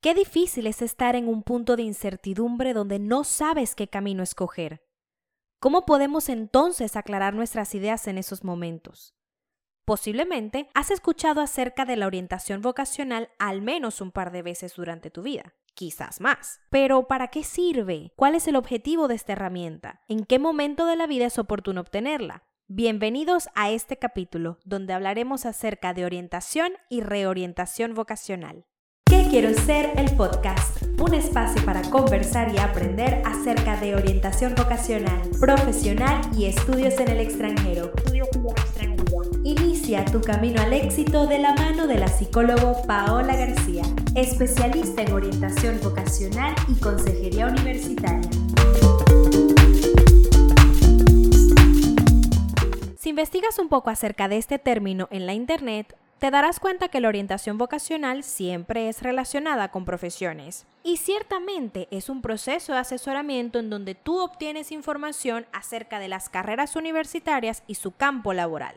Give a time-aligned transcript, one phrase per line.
[0.00, 4.80] Qué difícil es estar en un punto de incertidumbre donde no sabes qué camino escoger.
[5.58, 9.16] ¿Cómo podemos entonces aclarar nuestras ideas en esos momentos?
[9.84, 15.10] Posiblemente has escuchado acerca de la orientación vocacional al menos un par de veces durante
[15.10, 16.60] tu vida, quizás más.
[16.70, 18.12] Pero ¿para qué sirve?
[18.14, 20.02] ¿Cuál es el objetivo de esta herramienta?
[20.06, 22.44] ¿En qué momento de la vida es oportuno obtenerla?
[22.68, 28.64] Bienvenidos a este capítulo donde hablaremos acerca de orientación y reorientación vocacional.
[29.08, 29.92] ¿Qué quiero ser?
[29.96, 37.00] El podcast, un espacio para conversar y aprender acerca de orientación vocacional, profesional y estudios
[37.00, 37.90] en el extranjero.
[39.44, 43.82] Inicia tu camino al éxito de la mano de la psicólogo Paola García,
[44.14, 48.28] especialista en orientación vocacional y consejería universitaria.
[52.98, 57.00] Si investigas un poco acerca de este término en la Internet, te darás cuenta que
[57.00, 60.66] la orientación vocacional siempre es relacionada con profesiones.
[60.82, 66.28] Y ciertamente es un proceso de asesoramiento en donde tú obtienes información acerca de las
[66.28, 68.74] carreras universitarias y su campo laboral.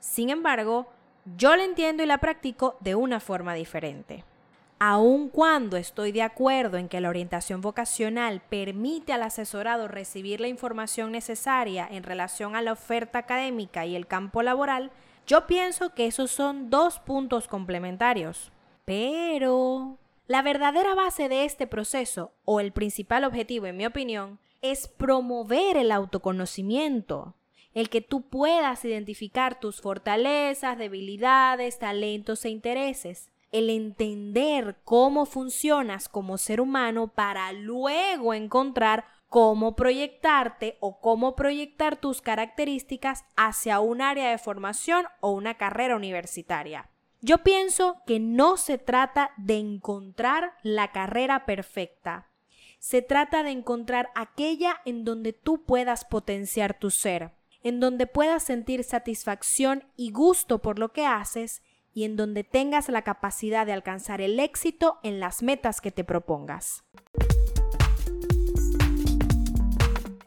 [0.00, 0.88] Sin embargo,
[1.36, 4.24] yo la entiendo y la practico de una forma diferente.
[4.78, 10.48] Aun cuando estoy de acuerdo en que la orientación vocacional permite al asesorado recibir la
[10.48, 14.90] información necesaria en relación a la oferta académica y el campo laboral,
[15.26, 18.52] yo pienso que esos son dos puntos complementarios.
[18.84, 24.88] Pero la verdadera base de este proceso, o el principal objetivo en mi opinión, es
[24.88, 27.34] promover el autoconocimiento,
[27.74, 36.08] el que tú puedas identificar tus fortalezas, debilidades, talentos e intereses, el entender cómo funcionas
[36.08, 44.02] como ser humano para luego encontrar cómo proyectarte o cómo proyectar tus características hacia un
[44.02, 46.90] área de formación o una carrera universitaria.
[47.22, 52.28] Yo pienso que no se trata de encontrar la carrera perfecta.
[52.78, 58.42] Se trata de encontrar aquella en donde tú puedas potenciar tu ser, en donde puedas
[58.42, 61.62] sentir satisfacción y gusto por lo que haces
[61.94, 66.04] y en donde tengas la capacidad de alcanzar el éxito en las metas que te
[66.04, 66.84] propongas.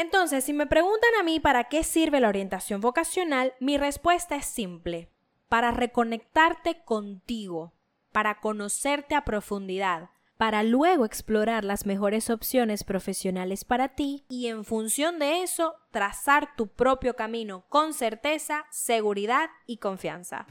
[0.00, 4.46] Entonces, si me preguntan a mí para qué sirve la orientación vocacional, mi respuesta es
[4.46, 5.10] simple,
[5.50, 7.74] para reconectarte contigo,
[8.10, 10.08] para conocerte a profundidad,
[10.38, 16.56] para luego explorar las mejores opciones profesionales para ti y en función de eso trazar
[16.56, 20.46] tu propio camino con certeza, seguridad y confianza.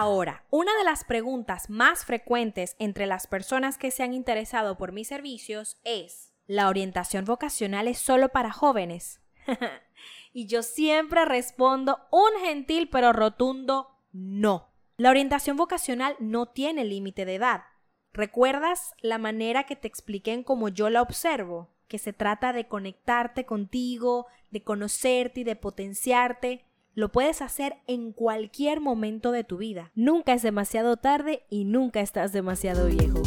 [0.00, 4.92] Ahora, una de las preguntas más frecuentes entre las personas que se han interesado por
[4.92, 9.20] mis servicios es, ¿la orientación vocacional es solo para jóvenes?
[10.32, 14.70] y yo siempre respondo un gentil pero rotundo no.
[14.98, 17.64] La orientación vocacional no tiene límite de edad.
[18.12, 21.74] ¿Recuerdas la manera que te expliqué en cómo yo la observo?
[21.88, 26.67] Que se trata de conectarte contigo, de conocerte y de potenciarte
[26.98, 29.92] lo puedes hacer en cualquier momento de tu vida.
[29.94, 33.22] Nunca es demasiado tarde y nunca estás demasiado viejo.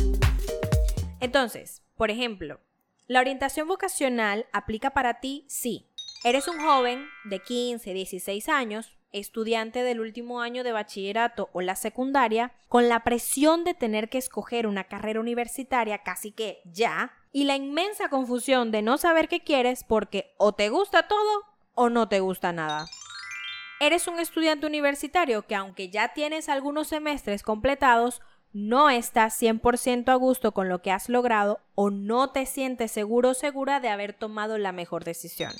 [1.22, 2.60] Entonces, por ejemplo,
[3.08, 5.88] la orientación vocacional aplica para ti si
[6.26, 11.78] eres un joven de 15, 16 años, estudiante del último año de bachillerato o la
[11.78, 17.46] secundaria, con la presión de tener que escoger una carrera universitaria casi que ya, y
[17.46, 22.10] la inmensa confusión de no saber qué quieres porque o te gusta todo o no
[22.10, 22.86] te gusta nada
[23.82, 28.22] eres un estudiante universitario que aunque ya tienes algunos semestres completados,
[28.54, 33.30] no estás 100% a gusto con lo que has logrado o no te sientes seguro
[33.30, 35.52] o segura de haber tomado la mejor decisión.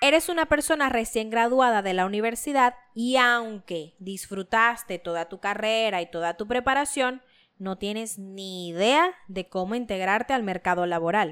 [0.00, 6.10] Eres una persona recién graduada de la universidad y aunque disfrutaste toda tu carrera y
[6.10, 7.22] toda tu preparación,
[7.58, 11.30] no tienes ni idea de cómo integrarte al mercado laboral.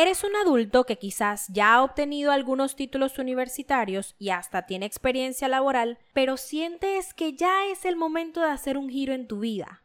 [0.00, 5.48] Eres un adulto que quizás ya ha obtenido algunos títulos universitarios y hasta tiene experiencia
[5.48, 9.82] laboral, pero sientes que ya es el momento de hacer un giro en tu vida,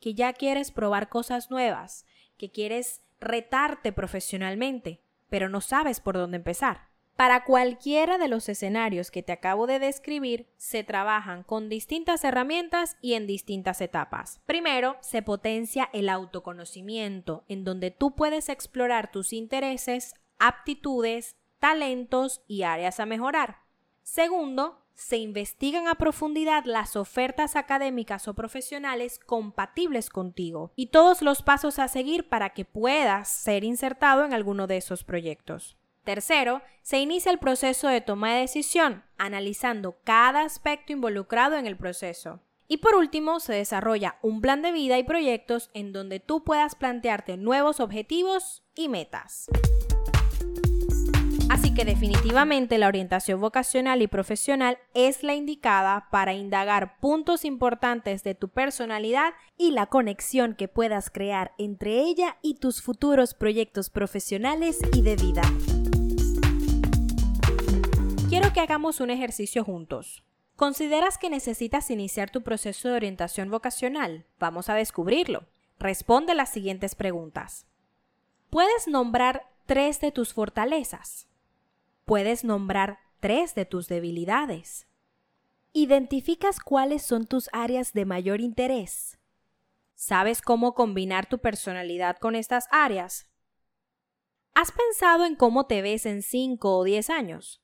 [0.00, 2.04] que ya quieres probar cosas nuevas,
[2.36, 5.00] que quieres retarte profesionalmente,
[5.30, 6.90] pero no sabes por dónde empezar.
[7.16, 12.96] Para cualquiera de los escenarios que te acabo de describir, se trabajan con distintas herramientas
[13.00, 14.40] y en distintas etapas.
[14.46, 22.64] Primero, se potencia el autoconocimiento, en donde tú puedes explorar tus intereses, aptitudes, talentos y
[22.64, 23.58] áreas a mejorar.
[24.02, 31.42] Segundo, se investigan a profundidad las ofertas académicas o profesionales compatibles contigo y todos los
[31.42, 35.76] pasos a seguir para que puedas ser insertado en alguno de esos proyectos.
[36.04, 41.76] Tercero, se inicia el proceso de toma de decisión, analizando cada aspecto involucrado en el
[41.76, 42.40] proceso.
[42.68, 46.74] Y por último, se desarrolla un plan de vida y proyectos en donde tú puedas
[46.74, 49.46] plantearte nuevos objetivos y metas.
[51.50, 58.24] Así que definitivamente la orientación vocacional y profesional es la indicada para indagar puntos importantes
[58.24, 63.90] de tu personalidad y la conexión que puedas crear entre ella y tus futuros proyectos
[63.90, 65.42] profesionales y de vida.
[68.34, 70.24] Quiero que hagamos un ejercicio juntos.
[70.56, 74.26] ¿Consideras que necesitas iniciar tu proceso de orientación vocacional?
[74.40, 75.46] Vamos a descubrirlo.
[75.78, 77.68] Responde las siguientes preguntas.
[78.50, 81.28] ¿Puedes nombrar tres de tus fortalezas?
[82.04, 84.88] ¿Puedes nombrar tres de tus debilidades?
[85.72, 89.16] ¿Identificas cuáles son tus áreas de mayor interés?
[89.94, 93.28] ¿Sabes cómo combinar tu personalidad con estas áreas?
[94.54, 97.63] ¿Has pensado en cómo te ves en 5 o 10 años?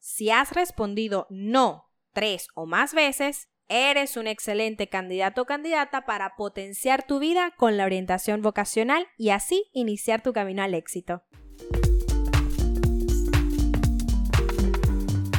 [0.00, 6.36] Si has respondido no tres o más veces, eres un excelente candidato o candidata para
[6.36, 11.22] potenciar tu vida con la orientación vocacional y así iniciar tu camino al éxito.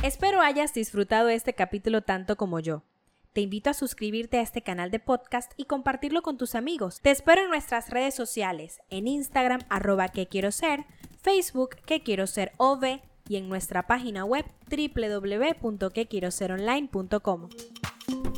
[0.03, 2.83] Espero hayas disfrutado este capítulo tanto como yo.
[3.31, 6.99] Te invito a suscribirte a este canal de podcast y compartirlo con tus amigos.
[7.01, 10.85] Te espero en nuestras redes sociales, en Instagram arroba que quiero ser,
[11.21, 17.49] Facebook que quiero ser OV y en nuestra página web www.quequieroseronline.com.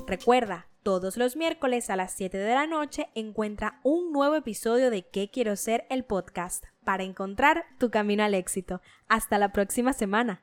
[0.05, 5.07] Recuerda, todos los miércoles a las 7 de la noche encuentra un nuevo episodio de
[5.07, 5.87] ¿Qué quiero ser?
[5.89, 8.81] el podcast para encontrar tu camino al éxito.
[9.07, 10.41] Hasta la próxima semana.